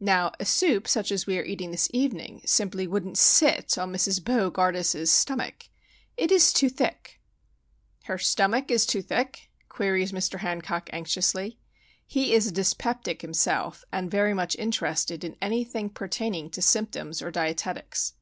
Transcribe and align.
Now 0.00 0.32
a 0.40 0.44
soup 0.44 0.88
such 0.88 1.12
as 1.12 1.28
we 1.28 1.38
are 1.38 1.44
eating 1.44 1.70
this 1.70 1.88
evening 1.92 2.42
simply 2.44 2.88
wouldn't 2.88 3.16
sit 3.16 3.78
on 3.78 3.92
Mrs. 3.92 4.24
Bo 4.24 4.50
gardus's 4.50 5.08
stummick. 5.08 5.68
It 6.16 6.32
is 6.32 6.52
too 6.52 6.68
thick." 6.68 7.20
"Her 8.06 8.18
stummick 8.18 8.72
is 8.72 8.84
too 8.84 9.02
thick?" 9.02 9.52
queries 9.68 10.10
Mr. 10.10 10.40
Hancock, 10.40 10.90
anxiously. 10.92 11.60
He 12.04 12.34
is 12.34 12.48
a 12.48 12.52
dyspeptic, 12.52 13.22
himself, 13.22 13.84
and 13.92 14.10
very 14.10 14.34
much 14.34 14.56
interested 14.56 15.22
in 15.22 15.36
anything 15.40 15.90
pertaining 15.90 16.50
to 16.50 16.60
symptoms 16.60 17.22
or 17.22 17.30
dietetics. 17.30 18.14